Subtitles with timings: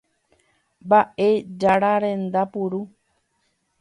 [0.85, 2.81] Mba'ejararenda puru.